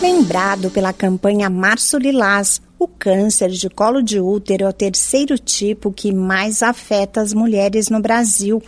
[0.00, 5.92] Lembrado pela campanha Março Lilás, o câncer de colo de útero é o terceiro tipo
[5.92, 8.62] que mais afeta as mulheres no Brasil.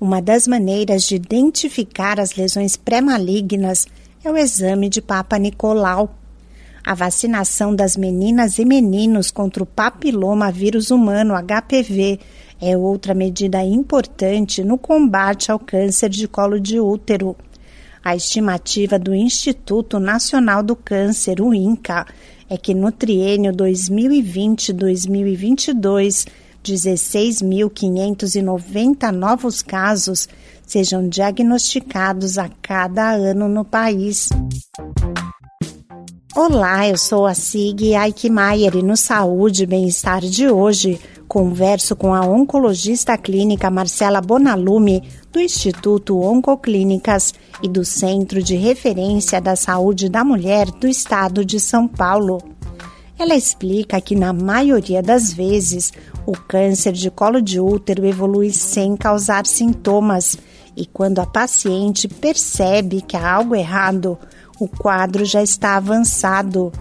[0.00, 3.86] Uma das maneiras de identificar as lesões pré-malignas
[4.24, 6.12] é o exame de Papa Nicolau.
[6.84, 12.18] A vacinação das meninas e meninos contra o papiloma vírus humano HPV
[12.60, 17.36] é outra medida importante no combate ao câncer de colo de útero.
[18.04, 22.06] A estimativa do Instituto Nacional do Câncer, o INCA,
[22.50, 26.26] é que no triênio 2020-2022,
[26.62, 30.28] 16.590 novos casos
[30.66, 34.28] sejam diagnosticados a cada ano no país.
[36.36, 42.14] Olá, eu sou a Sig Aikmaier e no Saúde e Bem-Estar de hoje converso com
[42.14, 50.08] a oncologista clínica Marcela Bonalume do Instituto Oncoclínicas e do Centro de Referência da Saúde
[50.08, 52.38] da Mulher do Estado de São Paulo.
[53.18, 55.92] Ela explica que, na maioria das vezes,
[56.26, 60.36] o câncer de colo de útero evolui sem causar sintomas
[60.76, 64.18] e, quando a paciente percebe que há algo errado,
[64.58, 66.72] o quadro já está avançado.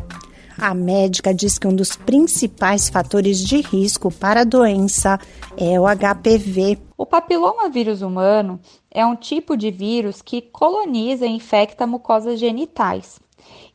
[0.58, 5.20] A médica diz que um dos principais fatores de risco para a doença
[5.58, 6.80] é o HPV.
[6.98, 8.60] O papiloma vírus humano
[8.92, 13.20] é um tipo de vírus que coloniza e infecta mucosas genitais.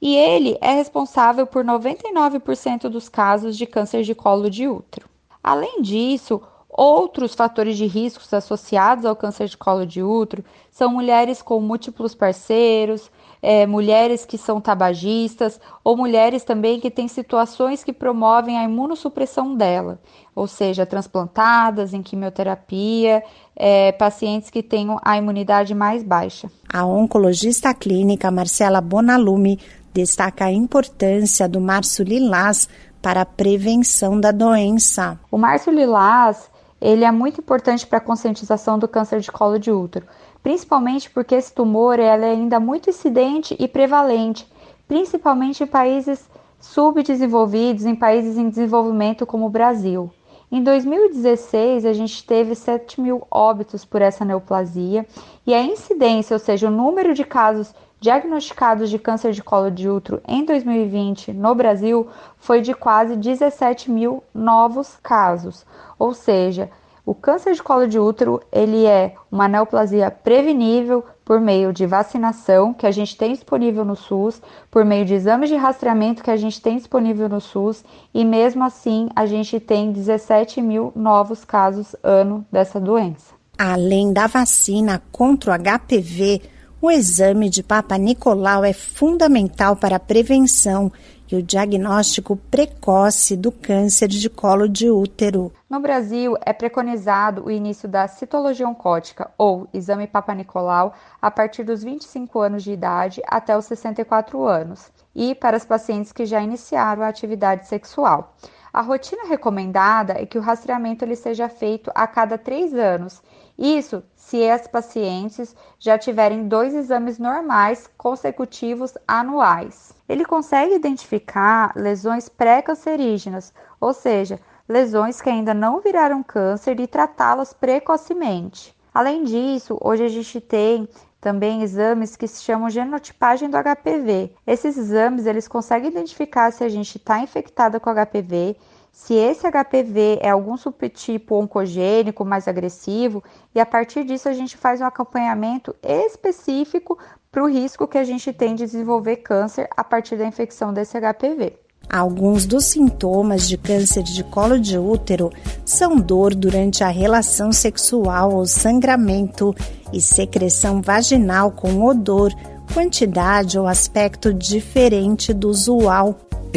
[0.00, 5.08] E ele é responsável por 99% dos casos de câncer de colo de útero.
[5.42, 6.40] Além disso,
[6.78, 12.14] Outros fatores de riscos associados ao câncer de colo de útero são mulheres com múltiplos
[12.14, 13.10] parceiros,
[13.42, 19.54] é, mulheres que são tabagistas ou mulheres também que têm situações que promovem a imunossupressão
[19.54, 20.00] dela,
[20.34, 23.22] ou seja, transplantadas em quimioterapia,
[23.56, 26.50] é, pacientes que tenham a imunidade mais baixa.
[26.72, 29.58] A oncologista clínica Marcela Bonalume
[29.92, 32.68] destaca a importância do março lilás
[33.00, 35.18] para a prevenção da doença.
[35.30, 39.70] O março lilás ele é muito importante para a conscientização do câncer de colo de
[39.70, 40.06] útero,
[40.42, 44.46] principalmente porque esse tumor é ainda muito incidente e prevalente,
[44.86, 46.28] principalmente em países
[46.60, 50.10] subdesenvolvidos, em países em desenvolvimento como o Brasil.
[50.50, 55.06] Em 2016, a gente teve 7 mil óbitos por essa neoplasia
[55.46, 59.90] e a incidência, ou seja, o número de casos diagnosticados de câncer de colo de
[59.90, 62.06] útero em 2020 no Brasil
[62.38, 65.66] foi de quase 17 mil novos casos,
[65.98, 66.70] ou seja,
[67.08, 72.74] o câncer de colo de útero ele é uma neoplasia prevenível por meio de vacinação
[72.74, 76.36] que a gente tem disponível no SUS, por meio de exames de rastreamento que a
[76.36, 77.82] gente tem disponível no SUS
[78.12, 83.32] e mesmo assim a gente tem 17 mil novos casos ano dessa doença.
[83.56, 86.42] Além da vacina contra o HPV,
[86.80, 90.92] o exame de Papa Nicolau é fundamental para a prevenção
[91.30, 95.52] e o diagnóstico precoce do câncer de colo de útero.
[95.68, 101.64] No Brasil, é preconizado o início da citologia oncótica, ou exame Papa Nicolau, a partir
[101.64, 106.40] dos 25 anos de idade até os 64 anos, e para os pacientes que já
[106.40, 108.34] iniciaram a atividade sexual.
[108.72, 113.20] A rotina recomendada é que o rastreamento ele seja feito a cada três anos.
[113.58, 119.92] Isso se as pacientes já tiverem dois exames normais consecutivos anuais.
[120.08, 124.38] Ele consegue identificar lesões pré-cancerígenas, ou seja,
[124.68, 128.76] lesões que ainda não viraram câncer e tratá-las precocemente.
[128.94, 130.88] Além disso, hoje a gente tem
[131.20, 134.32] também exames que se chamam genotipagem do HPV.
[134.46, 138.56] Esses exames eles conseguem identificar se a gente está infectada com HPV,
[138.92, 143.22] se esse HPV é algum subtipo oncogênico mais agressivo,
[143.54, 146.98] e a partir disso a gente faz um acompanhamento específico
[147.30, 150.98] para o risco que a gente tem de desenvolver câncer a partir da infecção desse
[150.98, 151.58] HPV.
[151.90, 155.30] Alguns dos sintomas de câncer de colo de útero
[155.64, 159.54] são dor durante a relação sexual ou sangramento
[159.90, 162.30] e secreção vaginal com odor,
[162.74, 166.14] quantidade ou aspecto diferente do usual.